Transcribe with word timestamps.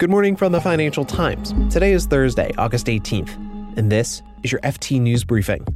Good 0.00 0.10
morning 0.10 0.36
from 0.36 0.52
the 0.52 0.60
Financial 0.60 1.04
Times. 1.04 1.52
Today 1.74 1.90
is 1.90 2.06
Thursday, 2.06 2.52
August 2.56 2.86
18th, 2.86 3.34
and 3.76 3.90
this 3.90 4.22
is 4.44 4.52
your 4.52 4.60
FT 4.60 5.00
News 5.00 5.24
Briefing. 5.24 5.66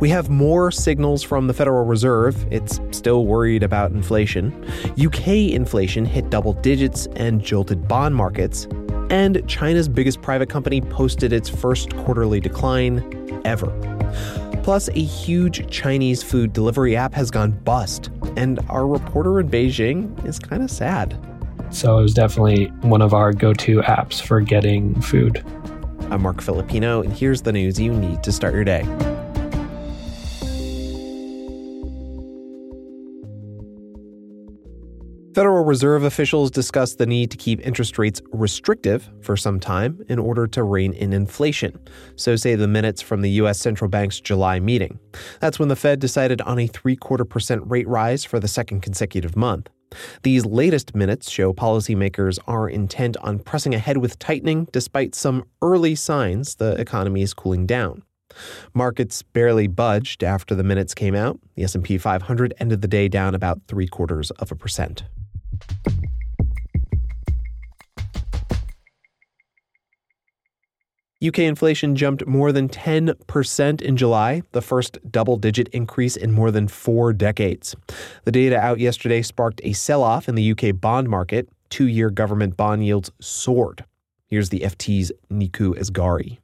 We 0.00 0.08
have 0.08 0.30
more 0.30 0.72
signals 0.72 1.22
from 1.22 1.46
the 1.46 1.54
Federal 1.54 1.84
Reserve. 1.84 2.44
It's 2.50 2.80
still 2.90 3.24
worried 3.24 3.62
about 3.62 3.92
inflation. 3.92 4.52
UK 5.00 5.28
inflation 5.52 6.04
hit 6.04 6.28
double 6.28 6.54
digits 6.54 7.06
and 7.14 7.40
jolted 7.40 7.86
bond 7.86 8.16
markets. 8.16 8.66
And 9.08 9.40
China's 9.46 9.88
biggest 9.88 10.20
private 10.20 10.48
company 10.48 10.80
posted 10.80 11.32
its 11.32 11.48
first 11.48 11.94
quarterly 11.98 12.40
decline 12.40 13.40
ever. 13.44 13.70
Plus, 14.64 14.88
a 14.88 15.04
huge 15.04 15.70
Chinese 15.70 16.20
food 16.20 16.52
delivery 16.52 16.96
app 16.96 17.14
has 17.14 17.30
gone 17.30 17.52
bust, 17.52 18.10
and 18.36 18.60
our 18.68 18.86
reporter 18.86 19.40
in 19.40 19.48
Beijing 19.48 20.24
is 20.26 20.38
kind 20.38 20.62
of 20.62 20.70
sad. 20.70 21.18
So 21.70 21.98
it 21.98 22.02
was 22.02 22.14
definitely 22.14 22.66
one 22.82 23.02
of 23.02 23.14
our 23.14 23.32
go 23.32 23.52
to 23.52 23.80
apps 23.82 24.20
for 24.20 24.40
getting 24.40 25.00
food. 25.00 25.44
I'm 26.10 26.22
Marc 26.22 26.40
Filippino, 26.40 27.02
and 27.02 27.12
here's 27.12 27.42
the 27.42 27.52
news 27.52 27.78
you 27.78 27.92
need 27.92 28.22
to 28.22 28.32
start 28.32 28.54
your 28.54 28.64
day. 28.64 28.84
Federal 35.38 35.64
Reserve 35.64 36.02
officials 36.02 36.50
discussed 36.50 36.98
the 36.98 37.06
need 37.06 37.30
to 37.30 37.36
keep 37.36 37.64
interest 37.64 37.96
rates 37.96 38.20
restrictive 38.32 39.08
for 39.20 39.36
some 39.36 39.60
time 39.60 40.04
in 40.08 40.18
order 40.18 40.48
to 40.48 40.64
rein 40.64 40.92
in 40.92 41.12
inflation. 41.12 41.78
So 42.16 42.34
say 42.34 42.56
the 42.56 42.66
minutes 42.66 43.00
from 43.00 43.20
the 43.20 43.30
U.S. 43.42 43.60
Central 43.60 43.88
Bank's 43.88 44.18
July 44.18 44.58
meeting. 44.58 44.98
That's 45.38 45.60
when 45.60 45.68
the 45.68 45.76
Fed 45.76 46.00
decided 46.00 46.40
on 46.40 46.58
a 46.58 46.66
three 46.66 46.96
quarter 46.96 47.24
percent 47.24 47.62
rate 47.66 47.86
rise 47.86 48.24
for 48.24 48.40
the 48.40 48.48
second 48.48 48.80
consecutive 48.80 49.36
month. 49.36 49.68
These 50.24 50.44
latest 50.44 50.96
minutes 50.96 51.30
show 51.30 51.52
policymakers 51.52 52.40
are 52.48 52.68
intent 52.68 53.16
on 53.18 53.38
pressing 53.38 53.76
ahead 53.76 53.98
with 53.98 54.18
tightening 54.18 54.66
despite 54.72 55.14
some 55.14 55.44
early 55.62 55.94
signs 55.94 56.56
the 56.56 56.72
economy 56.80 57.22
is 57.22 57.32
cooling 57.32 57.64
down. 57.64 58.02
Markets 58.74 59.22
barely 59.22 59.68
budged 59.68 60.24
after 60.24 60.56
the 60.56 60.64
minutes 60.64 60.94
came 60.94 61.14
out. 61.14 61.38
The 61.54 61.62
S&P 61.62 61.96
500 61.96 62.54
ended 62.58 62.82
the 62.82 62.88
day 62.88 63.06
down 63.06 63.36
about 63.36 63.60
3 63.68 63.86
quarters 63.86 64.32
of 64.32 64.50
a 64.50 64.56
percent. 64.56 65.04
UK 71.24 71.40
inflation 71.40 71.96
jumped 71.96 72.26
more 72.26 72.52
than 72.52 72.68
10% 72.68 73.82
in 73.82 73.96
July, 73.96 74.42
the 74.52 74.62
first 74.62 74.98
double 75.10 75.36
digit 75.36 75.66
increase 75.68 76.16
in 76.16 76.30
more 76.30 76.52
than 76.52 76.68
four 76.68 77.12
decades. 77.12 77.74
The 78.24 78.30
data 78.30 78.56
out 78.56 78.78
yesterday 78.78 79.22
sparked 79.22 79.60
a 79.64 79.72
sell 79.72 80.04
off 80.04 80.28
in 80.28 80.36
the 80.36 80.52
UK 80.52 80.80
bond 80.80 81.08
market. 81.08 81.48
Two 81.70 81.88
year 81.88 82.10
government 82.10 82.56
bond 82.56 82.86
yields 82.86 83.10
soared. 83.20 83.84
Here's 84.28 84.50
the 84.50 84.60
FT's 84.60 85.10
Nikou 85.30 85.76
Asgari. 85.76 86.38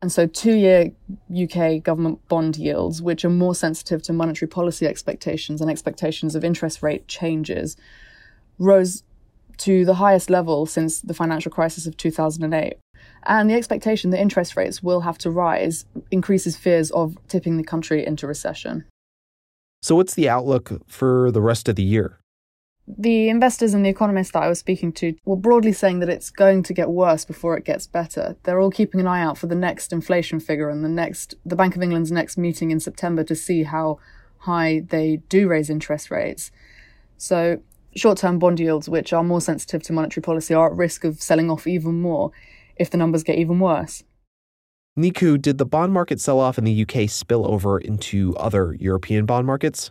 And 0.00 0.12
so, 0.12 0.26
two 0.26 0.54
year 0.54 0.92
UK 1.30 1.82
government 1.82 2.26
bond 2.28 2.56
yields, 2.56 3.02
which 3.02 3.24
are 3.24 3.30
more 3.30 3.54
sensitive 3.54 4.00
to 4.02 4.12
monetary 4.12 4.48
policy 4.48 4.86
expectations 4.86 5.60
and 5.60 5.70
expectations 5.70 6.34
of 6.34 6.44
interest 6.44 6.82
rate 6.82 7.08
changes, 7.08 7.76
rose 8.60 9.02
to 9.58 9.84
the 9.84 9.94
highest 9.94 10.30
level 10.30 10.66
since 10.66 11.00
the 11.00 11.14
financial 11.14 11.50
crisis 11.50 11.86
of 11.86 11.96
2008. 11.96 12.76
And 13.24 13.50
the 13.50 13.54
expectation 13.54 14.10
that 14.10 14.20
interest 14.20 14.56
rates 14.56 14.82
will 14.82 15.00
have 15.00 15.18
to 15.18 15.30
rise 15.30 15.84
increases 16.10 16.56
fears 16.56 16.90
of 16.92 17.16
tipping 17.28 17.56
the 17.56 17.64
country 17.64 18.06
into 18.06 18.26
recession. 18.26 18.84
So, 19.82 19.96
what's 19.96 20.14
the 20.14 20.28
outlook 20.28 20.82
for 20.86 21.30
the 21.30 21.40
rest 21.40 21.68
of 21.68 21.76
the 21.76 21.82
year? 21.82 22.18
The 22.86 23.28
investors 23.28 23.72
and 23.72 23.84
the 23.84 23.90
economists 23.90 24.32
that 24.32 24.42
I 24.42 24.48
was 24.48 24.58
speaking 24.58 24.92
to 24.94 25.14
were 25.24 25.36
broadly 25.36 25.72
saying 25.72 26.00
that 26.00 26.08
it's 26.08 26.30
going 26.30 26.62
to 26.64 26.74
get 26.74 26.90
worse 26.90 27.24
before 27.24 27.56
it 27.56 27.64
gets 27.64 27.86
better. 27.86 28.36
They're 28.42 28.60
all 28.60 28.70
keeping 28.70 29.00
an 29.00 29.06
eye 29.06 29.22
out 29.22 29.38
for 29.38 29.46
the 29.46 29.54
next 29.54 29.92
inflation 29.92 30.40
figure 30.40 30.68
and 30.68 30.84
the 30.84 30.88
next 30.88 31.34
the 31.44 31.56
Bank 31.56 31.76
of 31.76 31.82
England's 31.82 32.12
next 32.12 32.36
meeting 32.36 32.70
in 32.70 32.80
September 32.80 33.22
to 33.24 33.36
see 33.36 33.62
how 33.62 33.98
high 34.38 34.80
they 34.88 35.18
do 35.28 35.48
raise 35.48 35.70
interest 35.70 36.10
rates. 36.10 36.50
So 37.16 37.60
short 37.96 38.18
term 38.18 38.38
bond 38.38 38.60
yields, 38.60 38.88
which 38.88 39.12
are 39.12 39.22
more 39.22 39.40
sensitive 39.40 39.82
to 39.84 39.92
monetary 39.92 40.22
policy, 40.22 40.54
are 40.54 40.70
at 40.70 40.76
risk 40.76 41.04
of 41.04 41.20
selling 41.22 41.50
off 41.50 41.66
even 41.66 42.00
more 42.00 42.30
if 42.76 42.90
the 42.90 42.96
numbers 42.96 43.22
get 43.22 43.38
even 43.38 43.58
worse. 43.60 44.04
Nikou, 44.98 45.40
did 45.40 45.58
the 45.58 45.66
bond 45.66 45.92
market 45.92 46.20
sell 46.20 46.40
off 46.40 46.58
in 46.58 46.64
the 46.64 46.82
UK 46.82 47.08
spill 47.08 47.46
over 47.50 47.78
into 47.78 48.36
other 48.36 48.74
European 48.74 49.24
bond 49.24 49.46
markets? 49.46 49.90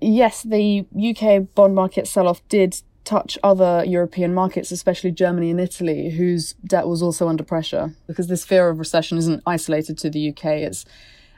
Yes, 0.00 0.42
the 0.42 0.86
UK 0.94 1.54
bond 1.54 1.74
market 1.74 2.06
sell 2.06 2.28
off 2.28 2.46
did 2.48 2.82
touch 3.04 3.38
other 3.42 3.82
European 3.86 4.34
markets, 4.34 4.70
especially 4.70 5.10
Germany 5.10 5.50
and 5.50 5.58
Italy, 5.58 6.10
whose 6.10 6.52
debt 6.64 6.86
was 6.86 7.02
also 7.02 7.26
under 7.26 7.42
pressure. 7.42 7.94
Because 8.06 8.28
this 8.28 8.44
fear 8.44 8.68
of 8.68 8.78
recession 8.78 9.16
isn't 9.16 9.42
isolated 9.46 9.96
to 9.98 10.10
the 10.10 10.28
UK, 10.28 10.44
it's 10.44 10.84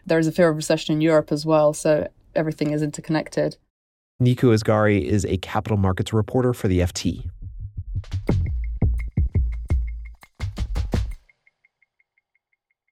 there 0.04 0.18
is 0.18 0.26
a 0.26 0.32
fear 0.32 0.48
of 0.48 0.56
recession 0.56 0.94
in 0.94 1.00
Europe 1.00 1.30
as 1.30 1.46
well, 1.46 1.72
so 1.72 2.08
everything 2.34 2.72
is 2.72 2.82
interconnected. 2.82 3.56
Nikou 4.20 4.54
Asgari 4.54 5.02
is 5.02 5.24
a 5.24 5.38
capital 5.38 5.78
markets 5.78 6.12
reporter 6.12 6.52
for 6.52 6.68
the 6.68 6.80
FT. 6.80 7.30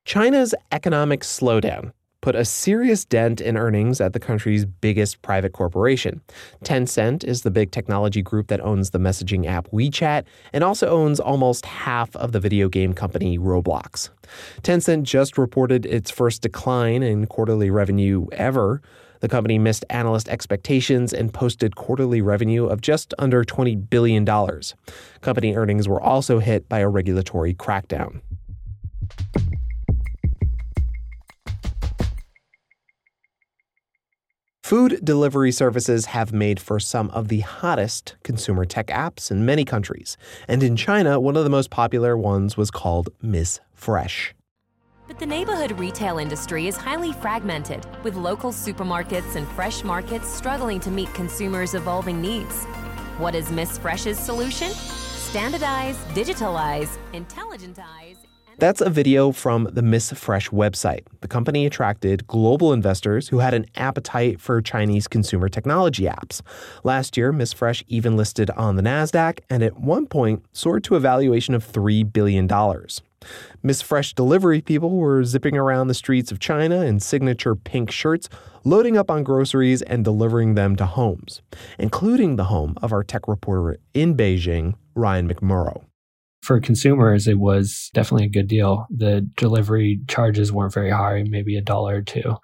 China's 0.06 0.55
economic 0.72 1.21
slowdown 1.21 1.93
put 2.22 2.34
a 2.34 2.47
serious 2.47 3.05
dent 3.05 3.43
in 3.43 3.59
earnings 3.59 4.00
at 4.00 4.15
the 4.15 4.19
country's 4.19 4.65
biggest 4.65 5.21
private 5.21 5.53
corporation. 5.53 6.22
Tencent 6.65 7.25
is 7.25 7.43
the 7.43 7.50
big 7.50 7.71
technology 7.72 8.22
group 8.22 8.49
that 8.49 8.62
owns 8.62 8.91
the 8.91 8.99
messaging 8.99 9.47
app 9.47 9.69
WeChat 9.71 10.25
and 10.55 10.65
also 10.65 10.89
owns 10.89 11.21
almost 11.21 11.66
half 11.66 12.16
of 12.16 12.33
the 12.33 12.41
video 12.41 12.71
game 12.71 12.95
company 12.95 13.39
Roblox. 13.39 14.09
Tencent 14.62 15.03
just 15.03 15.37
reported 15.37 15.84
its 15.84 16.10
first 16.10 16.41
decline 16.41 17.03
in 17.03 17.27
quarterly 17.27 17.69
revenue 17.69 18.27
ever. 18.33 18.81
The 19.20 19.28
company 19.28 19.58
missed 19.58 19.84
analyst 19.90 20.28
expectations 20.28 21.12
and 21.12 21.32
posted 21.32 21.76
quarterly 21.76 22.22
revenue 22.22 22.66
of 22.66 22.80
just 22.80 23.14
under 23.18 23.44
$20 23.44 23.88
billion. 23.90 24.24
Company 25.20 25.54
earnings 25.54 25.88
were 25.88 26.00
also 26.00 26.38
hit 26.38 26.68
by 26.68 26.80
a 26.80 26.88
regulatory 26.88 27.54
crackdown. 27.54 28.20
Food 34.68 35.00
delivery 35.02 35.50
services 35.50 36.04
have 36.04 36.34
made 36.34 36.60
for 36.60 36.78
some 36.78 37.08
of 37.12 37.28
the 37.28 37.40
hottest 37.40 38.16
consumer 38.22 38.66
tech 38.66 38.88
apps 38.88 39.30
in 39.30 39.46
many 39.46 39.64
countries. 39.64 40.18
And 40.46 40.62
in 40.62 40.76
China, 40.76 41.18
one 41.18 41.38
of 41.38 41.44
the 41.44 41.48
most 41.48 41.70
popular 41.70 42.18
ones 42.18 42.58
was 42.58 42.70
called 42.70 43.08
Miss 43.22 43.60
Fresh. 43.72 44.34
But 45.08 45.19
the 45.19 45.24
neighborhood 45.24 45.78
retail 45.78 46.19
industry 46.19 46.69
is 46.69 46.76
highly 46.76 47.14
fragmented, 47.14 47.86
with 48.04 48.14
local 48.14 48.52
supermarkets 48.52 49.36
and 49.36 49.48
fresh 49.48 49.82
markets 49.82 50.28
struggling 50.28 50.80
to 50.80 50.91
meet 50.91 51.12
consumers' 51.14 51.72
evolving 51.72 52.20
needs. 52.20 52.66
What 53.16 53.34
is 53.34 53.50
Miss 53.50 53.78
Fresh's 53.78 54.18
solution? 54.18 54.68
Standardize, 54.68 55.97
digitalize, 56.14 56.98
intelligentize. 57.14 58.28
That's 58.58 58.80
a 58.80 58.91
video 58.91 59.30
from 59.30 59.69
the 59.70 59.82
Miss 59.82 60.10
Fresh 60.10 60.50
website. 60.50 61.06
The 61.20 61.28
company 61.28 61.64
attracted 61.64 62.26
global 62.26 62.72
investors 62.72 63.28
who 63.28 63.38
had 63.38 63.54
an 63.54 63.66
appetite 63.76 64.41
for 64.41 64.60
Chinese 64.60 65.06
consumer 65.06 65.48
technology 65.48 66.06
apps. 66.06 66.42
Last 66.82 67.16
year, 67.16 67.30
Miss 67.30 67.52
Fresh 67.52 67.84
even 67.86 68.16
listed 68.16 68.50
on 68.50 68.74
the 68.74 68.82
NASDAQ 68.82 69.38
and 69.48 69.62
at 69.62 69.78
one 69.78 70.06
point 70.06 70.44
soared 70.52 70.82
to 70.84 70.97
a 70.97 71.00
valuation 71.00 71.54
of 71.54 71.64
$3 71.64 72.12
billion. 72.12 72.50
Miss 73.62 73.80
Fresh 73.80 74.14
delivery 74.14 74.60
people 74.60 74.91
were 74.91 75.22
zipping 75.22 75.56
around 75.56 75.86
the 75.86 75.94
streets 75.94 76.32
of 76.32 76.41
China 76.41 76.80
in 76.80 76.98
signature 76.98 77.54
pink 77.54 77.92
shirts, 77.92 78.28
loading 78.64 78.97
up 78.98 79.08
on 79.08 79.22
groceries 79.22 79.82
and 79.82 80.02
delivering 80.02 80.56
them 80.56 80.74
to 80.74 80.84
homes, 80.84 81.42
including 81.78 82.34
the 82.34 82.44
home 82.44 82.74
of 82.82 82.92
our 82.92 83.04
tech 83.04 83.28
reporter 83.28 83.78
in 83.94 84.16
Beijing, 84.16 84.74
Ryan 84.97 85.32
McMorrow. 85.32 85.87
For 86.48 86.60
consumers, 86.60 87.28
it 87.28 87.39
was 87.39 87.91
definitely 87.92 88.24
a 88.24 88.30
good 88.30 88.48
deal. 88.48 88.86
The 88.89 89.21
delivery 89.36 90.00
charges 90.09 90.50
weren't 90.50 90.72
very 90.72 90.91
high, 90.91 91.22
maybe 91.28 91.59
a 91.59 91.60
dollar 91.60 91.97
or 91.97 92.00
two. 92.00 92.36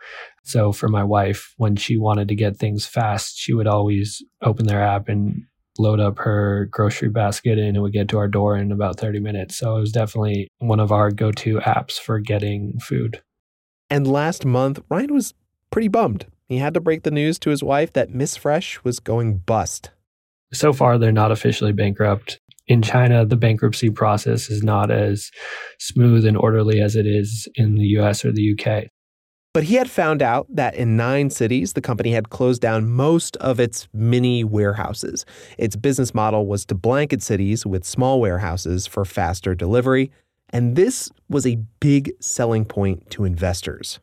So 0.43 0.73
for 0.73 0.91
my 0.91 1.03
wife, 1.03 1.55
when 1.56 1.77
she 1.77 1.97
wanted 1.97 2.29
to 2.29 2.35
get 2.35 2.59
things 2.59 2.85
fast, 2.85 3.39
she 3.39 3.55
would 3.55 3.67
always 3.67 4.23
open 4.43 4.67
their 4.67 4.83
app 4.83 5.09
and 5.09 5.45
load 5.79 6.01
up 6.01 6.19
her 6.19 6.69
grocery 6.71 7.09
basket 7.09 7.59
and 7.59 7.79
it 7.79 7.81
would 7.81 7.95
get 7.95 8.09
to 8.09 8.19
our 8.19 8.29
door 8.29 8.59
in 8.59 8.73
about 8.73 9.01
30 9.01 9.21
minutes. 9.21 9.56
So 9.56 9.75
it 9.79 9.81
was 9.81 9.93
definitely 9.93 10.49
one 10.59 10.81
of 10.81 10.93
our 10.93 11.11
go 11.11 11.33
to 11.33 11.61
apps 11.61 11.99
for 11.99 12.19
getting 12.19 12.79
food. 12.81 13.23
And 13.89 14.06
last 14.06 14.45
month, 14.45 14.81
Ryan 14.91 15.15
was 15.15 15.33
pretty 15.71 15.89
bummed. 15.89 16.27
He 16.47 16.59
had 16.59 16.75
to 16.75 16.81
break 16.81 17.05
the 17.05 17.11
news 17.11 17.39
to 17.39 17.49
his 17.49 17.62
wife 17.62 17.95
that 17.95 18.11
Miss 18.11 18.37
Fresh 18.37 18.85
was 18.85 19.01
going 19.01 19.39
bust. 19.39 19.93
So 20.53 20.73
far, 20.73 20.99
they're 20.99 21.11
not 21.11 21.33
officially 21.33 21.73
bankrupt. 21.73 22.39
In 22.67 22.81
China, 22.81 23.27
the 23.27 23.37
bankruptcy 23.37 23.91
process 23.91 24.49
is 24.49 24.63
not 24.63 24.91
as 24.91 25.31
smooth 25.79 26.25
and 26.25 26.37
orderly 26.37 26.81
as 26.81 26.97
it 26.97 27.07
is 27.07 27.47
in 27.55 27.75
the 27.75 27.87
US 27.99 28.25
or 28.25 28.33
the 28.33 28.57
UK. 28.59 28.89
But 29.53 29.65
he 29.65 29.75
had 29.77 29.89
found 29.89 30.21
out 30.21 30.49
that 30.51 30.75
in 30.75 30.97
nine 30.97 31.31
cities, 31.31 31.75
the 31.75 31.81
company 31.81 32.11
had 32.11 32.31
closed 32.31 32.61
down 32.61 32.91
most 32.91 33.37
of 33.37 33.61
its 33.61 33.87
mini 33.93 34.43
warehouses. 34.43 35.25
Its 35.59 35.77
business 35.77 36.13
model 36.13 36.47
was 36.47 36.65
to 36.67 36.75
blanket 36.75 37.23
cities 37.23 37.65
with 37.65 37.85
small 37.85 38.21
warehouses 38.21 38.89
for 38.89 39.05
faster 39.05 39.55
delivery. 39.55 40.11
And 40.51 40.75
this 40.75 41.09
was 41.29 41.47
a 41.47 41.59
big 41.79 42.13
selling 42.21 42.65
point 42.65 43.11
to 43.11 43.25
investors. 43.25 44.01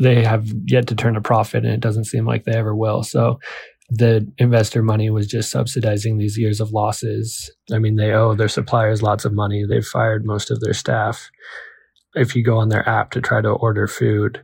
They 0.00 0.22
have 0.22 0.52
yet 0.66 0.86
to 0.88 0.94
turn 0.94 1.16
a 1.16 1.20
profit, 1.20 1.64
and 1.64 1.72
it 1.72 1.80
doesn't 1.80 2.04
seem 2.04 2.26
like 2.26 2.44
they 2.44 2.56
ever 2.56 2.74
will. 2.74 3.04
So 3.04 3.38
the 3.96 4.30
investor 4.38 4.82
money 4.82 5.08
was 5.08 5.28
just 5.28 5.50
subsidizing 5.50 6.18
these 6.18 6.36
years 6.36 6.60
of 6.60 6.72
losses. 6.72 7.50
I 7.72 7.78
mean, 7.78 7.94
they 7.94 8.12
owe 8.12 8.34
their 8.34 8.48
suppliers 8.48 9.02
lots 9.02 9.24
of 9.24 9.32
money. 9.32 9.64
They've 9.64 9.84
fired 9.84 10.26
most 10.26 10.50
of 10.50 10.60
their 10.60 10.74
staff. 10.74 11.30
If 12.14 12.34
you 12.34 12.42
go 12.42 12.58
on 12.58 12.70
their 12.70 12.88
app 12.88 13.12
to 13.12 13.20
try 13.20 13.40
to 13.40 13.50
order 13.50 13.86
food, 13.86 14.42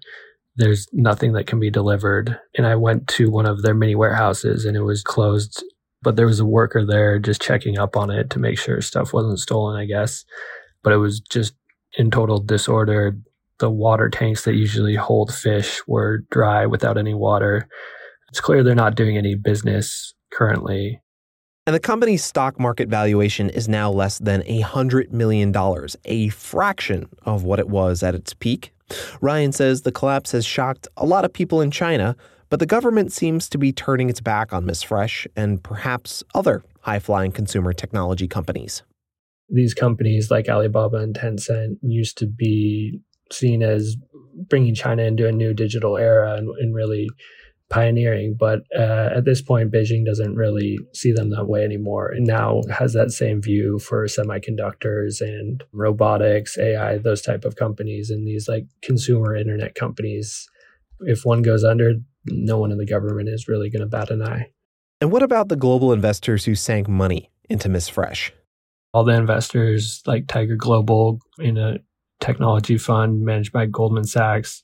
there's 0.56 0.86
nothing 0.92 1.32
that 1.32 1.48
can 1.48 1.58
be 1.58 1.70
delivered. 1.70 2.38
And 2.56 2.66
I 2.66 2.76
went 2.76 3.08
to 3.08 3.30
one 3.30 3.46
of 3.46 3.62
their 3.62 3.74
mini 3.74 3.96
warehouses 3.96 4.64
and 4.64 4.76
it 4.76 4.82
was 4.82 5.02
closed, 5.02 5.64
but 6.02 6.14
there 6.14 6.26
was 6.26 6.40
a 6.40 6.46
worker 6.46 6.86
there 6.86 7.18
just 7.18 7.42
checking 7.42 7.78
up 7.78 7.96
on 7.96 8.10
it 8.10 8.30
to 8.30 8.38
make 8.38 8.58
sure 8.58 8.80
stuff 8.80 9.12
wasn't 9.12 9.40
stolen, 9.40 9.76
I 9.76 9.86
guess. 9.86 10.24
But 10.84 10.92
it 10.92 10.98
was 10.98 11.20
just 11.20 11.54
in 11.98 12.10
total 12.12 12.38
disorder. 12.38 13.16
The 13.58 13.70
water 13.70 14.08
tanks 14.08 14.44
that 14.44 14.54
usually 14.54 14.94
hold 14.94 15.34
fish 15.34 15.80
were 15.88 16.24
dry 16.30 16.66
without 16.66 16.98
any 16.98 17.14
water. 17.14 17.68
It's 18.30 18.40
clear 18.40 18.62
they're 18.62 18.74
not 18.74 18.94
doing 18.94 19.16
any 19.16 19.34
business 19.34 20.14
currently. 20.32 21.00
And 21.66 21.74
the 21.74 21.80
company's 21.80 22.24
stock 22.24 22.58
market 22.58 22.88
valuation 22.88 23.50
is 23.50 23.68
now 23.68 23.90
less 23.90 24.18
than 24.18 24.42
$100 24.42 25.12
million, 25.12 25.54
a 26.04 26.28
fraction 26.30 27.08
of 27.22 27.44
what 27.44 27.58
it 27.58 27.68
was 27.68 28.02
at 28.02 28.14
its 28.14 28.34
peak 28.34 28.72
Ryan 29.20 29.52
says 29.52 29.82
the 29.82 29.92
collapse 29.92 30.32
has 30.32 30.44
shocked 30.44 30.88
a 30.96 31.06
lot 31.06 31.24
of 31.24 31.32
people 31.32 31.60
in 31.60 31.70
China, 31.70 32.16
but 32.48 32.60
the 32.60 32.66
government 32.66 33.12
seems 33.12 33.48
to 33.50 33.58
be 33.58 33.72
turning 33.72 34.10
its 34.10 34.20
back 34.20 34.52
on 34.52 34.66
Miss 34.66 34.82
Fresh 34.82 35.26
and 35.36 35.62
perhaps 35.62 36.22
other 36.34 36.62
high 36.80 36.98
flying 36.98 37.32
consumer 37.32 37.72
technology 37.72 38.26
companies. 38.26 38.82
These 39.48 39.74
companies 39.74 40.30
like 40.30 40.48
Alibaba 40.48 40.98
and 40.98 41.14
Tencent 41.14 41.76
used 41.82 42.18
to 42.18 42.26
be 42.26 43.00
seen 43.32 43.62
as 43.62 43.96
bringing 44.48 44.74
China 44.74 45.02
into 45.02 45.26
a 45.26 45.32
new 45.32 45.52
digital 45.52 45.96
era 45.96 46.36
and, 46.36 46.48
and 46.58 46.74
really 46.74 47.08
pioneering. 47.70 48.36
But 48.38 48.64
uh, 48.76 49.10
at 49.16 49.24
this 49.24 49.40
point, 49.40 49.72
Beijing 49.72 50.04
doesn't 50.04 50.34
really 50.34 50.78
see 50.92 51.12
them 51.12 51.30
that 51.30 51.46
way 51.46 51.64
anymore, 51.64 52.08
and 52.10 52.26
now 52.26 52.60
has 52.70 52.92
that 52.92 53.12
same 53.12 53.40
view 53.40 53.78
for 53.78 54.04
semiconductors 54.06 55.20
and 55.20 55.64
robotics, 55.72 56.58
AI, 56.58 56.98
those 56.98 57.22
type 57.22 57.44
of 57.44 57.56
companies, 57.56 58.10
and 58.10 58.26
these 58.26 58.48
like 58.48 58.66
consumer 58.82 59.34
internet 59.34 59.74
companies. 59.74 60.46
If 61.00 61.24
one 61.24 61.40
goes 61.40 61.64
under, 61.64 61.94
no 62.26 62.58
one 62.58 62.72
in 62.72 62.78
the 62.78 62.84
government 62.84 63.30
is 63.30 63.48
really 63.48 63.70
going 63.70 63.80
to 63.80 63.86
bat 63.86 64.10
an 64.10 64.22
eye. 64.22 64.50
And 65.00 65.10
what 65.10 65.22
about 65.22 65.48
the 65.48 65.56
global 65.56 65.94
investors 65.94 66.44
who 66.44 66.54
sank 66.54 66.86
money 66.86 67.30
into 67.48 67.70
Miss 67.70 67.88
Fresh? 67.88 68.34
All 68.92 69.04
the 69.04 69.14
investors 69.14 70.02
like 70.04 70.26
Tiger 70.26 70.56
Global 70.56 71.20
in 71.38 71.56
a 71.56 71.78
technology 72.20 72.76
fund 72.76 73.22
managed 73.22 73.52
by 73.52 73.64
Goldman 73.64 74.04
Sachs 74.04 74.62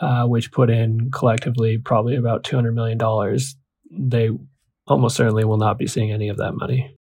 uh, 0.00 0.26
which 0.26 0.52
put 0.52 0.70
in 0.70 1.10
collectively 1.10 1.78
probably 1.78 2.16
about 2.16 2.44
$200 2.44 2.74
million, 2.74 2.98
they 3.90 4.30
almost 4.86 5.16
certainly 5.16 5.44
will 5.44 5.56
not 5.56 5.78
be 5.78 5.86
seeing 5.86 6.12
any 6.12 6.28
of 6.28 6.36
that 6.36 6.52
money. 6.52 6.94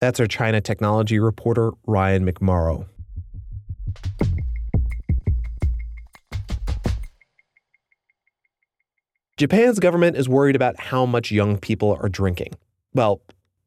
That's 0.00 0.20
our 0.20 0.26
China 0.26 0.60
technology 0.60 1.18
reporter, 1.18 1.72
Ryan 1.86 2.30
McMorrow. 2.30 2.86
Japan's 9.36 9.80
government 9.80 10.16
is 10.16 10.28
worried 10.28 10.54
about 10.54 10.78
how 10.78 11.04
much 11.04 11.32
young 11.32 11.58
people 11.58 11.98
are 12.00 12.08
drinking. 12.08 12.54
Well, 12.92 13.20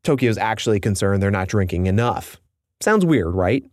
Tokyo's 0.03 0.37
actually 0.37 0.79
concerned 0.79 1.21
they're 1.21 1.31
not 1.31 1.49
drinking 1.49 1.87
enough. 1.87 2.39
Sounds 2.79 3.03
weird, 3.03 3.33
right? 3.33 3.63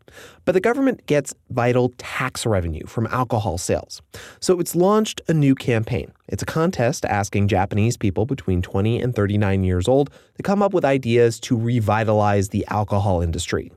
But 0.46 0.52
the 0.52 0.60
government 0.60 1.04
gets 1.06 1.34
vital 1.50 1.92
tax 1.98 2.46
revenue 2.46 2.86
from 2.86 3.06
alcohol 3.08 3.58
sales. 3.58 4.00
So 4.40 4.60
it's 4.60 4.74
launched 4.74 5.20
a 5.28 5.34
new 5.34 5.54
campaign. 5.54 6.10
It's 6.28 6.42
a 6.42 6.46
contest 6.46 7.04
asking 7.04 7.48
Japanese 7.48 7.98
people 7.98 8.24
between 8.24 8.62
20 8.62 9.00
and 9.00 9.14
39 9.14 9.62
years 9.62 9.88
old 9.88 10.08
to 10.36 10.42
come 10.42 10.62
up 10.62 10.72
with 10.72 10.86
ideas 10.86 11.38
to 11.40 11.56
revitalize 11.56 12.48
the 12.48 12.64
alcohol 12.68 13.20
industry. 13.20 13.72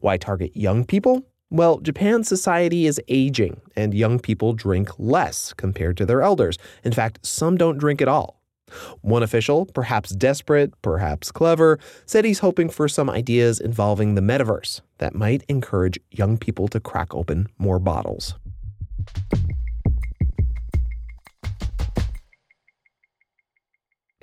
Why 0.00 0.16
target 0.16 0.56
young 0.56 0.86
people? 0.86 1.22
Well, 1.50 1.78
Japan's 1.80 2.28
society 2.28 2.86
is 2.86 2.98
aging, 3.08 3.60
and 3.76 3.92
young 3.92 4.18
people 4.18 4.54
drink 4.54 4.88
less 4.98 5.52
compared 5.52 5.98
to 5.98 6.06
their 6.06 6.22
elders. 6.22 6.56
In 6.82 6.92
fact, 6.92 7.18
some 7.26 7.58
don't 7.58 7.76
drink 7.76 8.00
at 8.00 8.08
all. 8.08 8.41
One 9.00 9.22
official, 9.22 9.66
perhaps 9.66 10.10
desperate, 10.10 10.72
perhaps 10.82 11.30
clever, 11.30 11.78
said 12.06 12.24
he's 12.24 12.40
hoping 12.40 12.68
for 12.68 12.88
some 12.88 13.10
ideas 13.10 13.60
involving 13.60 14.14
the 14.14 14.20
metaverse 14.20 14.80
that 14.98 15.14
might 15.14 15.44
encourage 15.48 15.98
young 16.10 16.38
people 16.38 16.68
to 16.68 16.80
crack 16.80 17.14
open 17.14 17.48
more 17.58 17.78
bottles. 17.78 18.34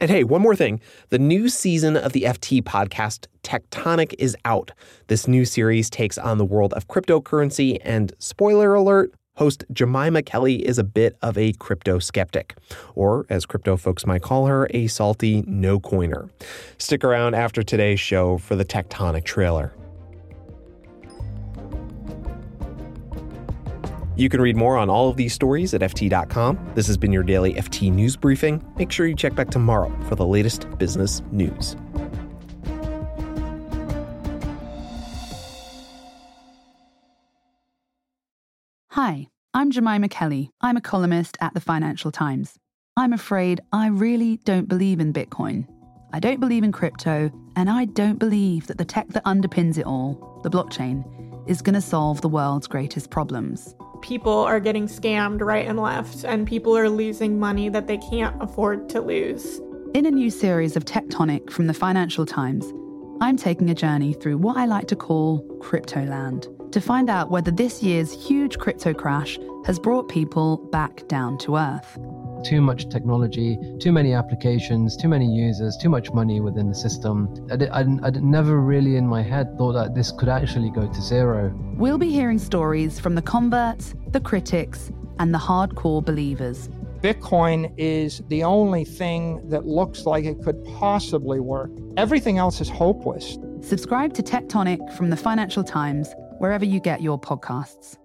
And 0.02 0.10
hey, 0.10 0.24
one 0.24 0.42
more 0.42 0.56
thing. 0.56 0.80
The 1.10 1.20
new 1.20 1.50
season 1.50 1.98
of 1.98 2.14
the 2.14 2.22
FT 2.22 2.64
podcast, 2.64 3.28
Tectonic, 3.44 4.16
is 4.18 4.36
out. 4.46 4.72
This 5.08 5.28
new 5.28 5.44
series 5.44 5.90
takes 5.90 6.18
on 6.18 6.38
the 6.38 6.46
world 6.46 6.74
of 6.74 6.88
cryptocurrency, 6.88 7.80
and 7.82 8.14
spoiler 8.18 8.74
alert, 8.74 9.14
Host 9.40 9.64
Jemima 9.72 10.22
Kelly 10.22 10.68
is 10.68 10.78
a 10.78 10.84
bit 10.84 11.18
of 11.22 11.38
a 11.38 11.54
crypto 11.54 11.98
skeptic, 11.98 12.58
or 12.94 13.26
as 13.30 13.46
crypto 13.46 13.78
folks 13.78 14.06
might 14.06 14.22
call 14.22 14.48
her, 14.48 14.68
a 14.72 14.88
salty 14.88 15.46
no 15.48 15.80
coiner. 15.80 16.30
Stick 16.78 17.06
around 17.06 17.36
after 17.36 17.64
today's 17.64 18.02
show 18.02 18.38
for 18.38 18.58
the 18.58 18.66
Tectonic 18.66 19.24
trailer. 19.24 19.74
You 24.18 24.28
can 24.28 24.42
read 24.42 24.58
more 24.58 24.76
on 24.78 24.90
all 24.90 25.08
of 25.08 25.16
these 25.16 25.34
stories 25.34 25.74
at 25.74 25.80
FT.com. 25.80 26.72
This 26.76 26.88
has 26.88 26.98
been 26.98 27.14
your 27.14 27.24
daily 27.24 27.54
FT 27.54 27.94
News 27.94 28.18
Briefing. 28.18 28.62
Make 28.78 28.92
sure 28.92 29.08
you 29.08 29.16
check 29.16 29.36
back 29.36 29.50
tomorrow 29.50 29.90
for 30.10 30.16
the 30.16 30.28
latest 30.28 30.68
business 30.78 31.22
news. 31.32 31.78
Hi, 39.02 39.28
I'm 39.54 39.72
Jemima 39.72 40.10
Kelly. 40.10 40.52
I'm 40.60 40.76
a 40.76 40.82
columnist 40.82 41.38
at 41.40 41.54
the 41.54 41.62
Financial 41.62 42.12
Times. 42.12 42.58
I'm 42.98 43.14
afraid 43.14 43.62
I 43.72 43.88
really 43.88 44.42
don't 44.44 44.68
believe 44.68 45.00
in 45.00 45.14
Bitcoin. 45.14 45.66
I 46.12 46.20
don't 46.20 46.42
believe 46.42 46.66
in 46.66 46.74
crypto, 46.74 47.32
and 47.56 47.70
I 47.70 47.86
don't 47.86 48.20
believe 48.20 48.68
that 48.68 48.78
the 48.78 48.84
tech 48.84 49.08
that 49.14 49.24
underpins 49.24 49.78
it 49.78 49.86
all, 49.86 50.42
the 50.44 50.50
blockchain, 50.50 51.06
is 51.50 51.62
going 51.62 51.76
to 51.76 51.82
solve 51.82 52.20
the 52.20 52.28
world's 52.28 52.68
greatest 52.68 53.10
problems. 53.10 53.74
People 54.02 54.34
are 54.34 54.60
getting 54.60 54.86
scammed 54.86 55.40
right 55.40 55.66
and 55.66 55.80
left, 55.80 56.26
and 56.26 56.46
people 56.46 56.78
are 56.78 56.90
losing 56.90 57.40
money 57.40 57.70
that 57.70 57.88
they 57.88 58.00
can't 58.00 58.36
afford 58.44 58.90
to 58.90 59.00
lose. 59.00 59.62
In 59.94 60.08
a 60.08 60.12
new 60.12 60.30
series 60.30 60.76
of 60.76 60.84
Tectonic 60.84 61.50
from 61.52 61.68
the 61.68 61.74
Financial 61.74 62.26
Times, 62.26 62.66
I'm 63.22 63.38
taking 63.38 63.70
a 63.70 63.76
journey 63.76 64.12
through 64.12 64.40
what 64.40 64.58
I 64.58 64.66
like 64.66 64.88
to 64.88 64.98
call 64.98 65.48
Cryptoland 65.62 66.54
to 66.72 66.82
find 66.82 67.10
out 67.10 67.32
whether 67.32 67.52
this 67.52 67.82
year's 67.82 68.12
huge 68.12 68.58
crypto 68.58 68.94
crash 68.94 69.40
has 69.66 69.80
brought 69.80 70.08
people 70.08 70.58
back 70.72 71.08
down 71.08 71.38
to 71.40 71.58
earth. 71.58 71.98
Too 72.44 72.62
much 72.62 72.88
technology, 72.90 73.58
too 73.80 73.92
many 73.92 74.14
applications, 74.14 74.96
too 74.96 75.10
many 75.10 75.26
users, 75.26 75.78
too 75.78 75.90
much 75.90 76.12
money 76.14 76.40
within 76.40 76.70
the 76.70 76.76
system. 76.76 77.28
I, 77.52 77.66
I, 77.66 77.82
I 77.82 78.10
never 78.12 78.62
really 78.62 78.96
in 78.96 79.06
my 79.08 79.22
head 79.22 79.58
thought 79.58 79.74
that 79.74 79.94
this 79.96 80.12
could 80.12 80.30
actually 80.30 80.70
go 80.70 80.88
to 80.88 81.02
zero. 81.02 81.54
We'll 81.76 81.98
be 81.98 82.12
hearing 82.12 82.40
stories 82.40 83.00
from 83.00 83.16
the 83.16 83.22
converts, 83.22 83.94
the 84.08 84.22
critics, 84.22 84.92
and 85.20 85.34
the 85.34 85.38
hardcore 85.38 86.04
believers. 86.04 86.70
Bitcoin 87.02 87.74
is 87.78 88.22
the 88.28 88.44
only 88.44 88.84
thing 88.84 89.48
that 89.50 89.66
looks 89.66 90.06
like 90.06 90.26
it 90.26 90.42
could 90.44 90.64
possibly 90.66 91.40
work. 91.40 91.72
Everything 91.98 92.38
else 92.38 92.60
is 92.62 92.70
hopeless. 92.70 93.38
Subscribe 93.62 94.14
to 94.14 94.24
Tectonic 94.24 94.94
from 94.96 95.10
the 95.10 95.18
Financial 95.18 95.64
Times 95.64 96.14
wherever 96.40 96.66
you 96.66 96.80
get 96.80 97.02
your 97.02 97.20
podcasts. 97.20 97.98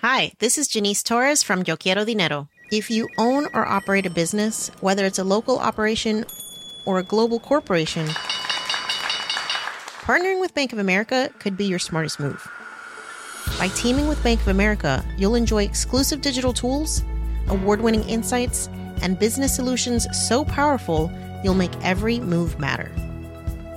Hi, 0.00 0.32
this 0.38 0.56
is 0.58 0.68
Janice 0.68 1.02
Torres 1.02 1.42
from 1.42 1.64
Yo 1.66 1.76
Quiero 1.76 2.04
Dinero. 2.04 2.48
If 2.70 2.90
you 2.90 3.08
own 3.18 3.46
or 3.54 3.66
operate 3.66 4.06
a 4.06 4.10
business, 4.10 4.70
whether 4.80 5.04
it's 5.04 5.18
a 5.18 5.24
local 5.24 5.58
operation 5.58 6.24
or 6.84 6.98
a 6.98 7.02
global 7.02 7.40
corporation, 7.40 8.06
partnering 10.02 10.40
with 10.40 10.54
Bank 10.54 10.72
of 10.72 10.78
America 10.78 11.30
could 11.38 11.56
be 11.56 11.64
your 11.64 11.78
smartest 11.78 12.20
move. 12.20 12.46
By 13.58 13.68
teaming 13.68 14.06
with 14.06 14.22
Bank 14.22 14.40
of 14.40 14.48
America, 14.48 15.04
you'll 15.16 15.34
enjoy 15.34 15.64
exclusive 15.64 16.20
digital 16.20 16.52
tools, 16.52 17.02
award 17.48 17.80
winning 17.80 18.06
insights, 18.08 18.68
and 19.02 19.18
business 19.18 19.54
solutions 19.54 20.06
so 20.12 20.44
powerful 20.44 21.10
you'll 21.42 21.54
make 21.54 21.72
every 21.82 22.20
move 22.20 22.58
matter. 22.58 22.90